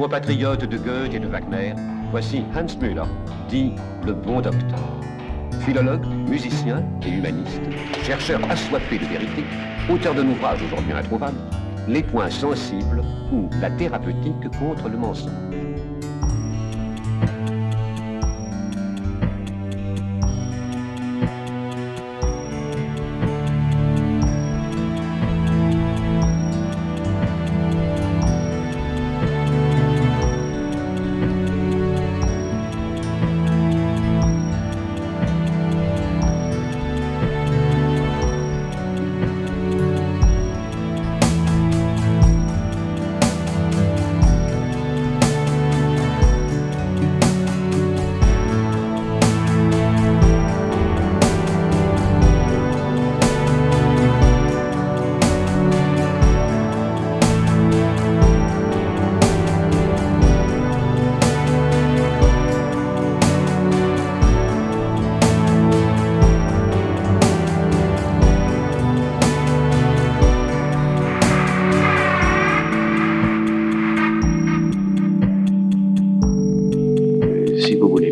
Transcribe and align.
Compatriote 0.00 0.64
de 0.64 0.78
Goethe 0.78 1.12
et 1.12 1.18
de 1.18 1.26
Wagner, 1.26 1.74
voici 2.10 2.42
Hans 2.56 2.80
Müller, 2.80 3.04
dit 3.50 3.72
le 4.06 4.14
bon 4.14 4.40
docteur. 4.40 4.78
Philologue, 5.60 6.06
musicien 6.26 6.82
et 7.04 7.10
humaniste, 7.10 7.60
chercheur 8.02 8.40
assoiffé 8.50 8.96
de 8.96 9.04
vérité, 9.04 9.44
auteur 9.92 10.14
d'un 10.14 10.26
ouvrage 10.26 10.62
aujourd'hui 10.62 10.94
introuvable, 10.94 11.36
Les 11.86 12.02
points 12.02 12.30
sensibles 12.30 13.02
ou 13.30 13.50
la 13.60 13.70
thérapeutique 13.72 14.48
contre 14.58 14.88
le 14.88 14.96
mensonge. 14.96 15.69
Si 77.60 77.74
vous 77.76 77.88
voulez 77.88 78.09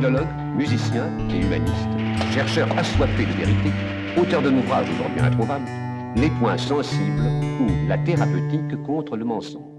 Philologue, 0.00 0.28
musicien 0.56 1.10
et 1.28 1.40
humaniste, 1.44 2.32
chercheur 2.32 2.66
assoiffé 2.78 3.26
de 3.26 3.32
vérité, 3.32 3.70
auteur 4.16 4.40
d'un 4.40 4.56
ouvrage 4.56 4.86
aujourd'hui 4.88 5.20
introuvable, 5.20 5.66
Les 6.16 6.30
points 6.40 6.56
sensibles 6.56 7.20
ou 7.60 7.86
la 7.86 7.98
thérapeutique 7.98 8.82
contre 8.86 9.18
le 9.18 9.26
mensonge. 9.26 9.69